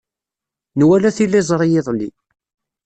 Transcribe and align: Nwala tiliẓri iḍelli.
Nwala 0.79 1.09
tiliẓri 1.17 1.67
iḍelli. 1.79 2.09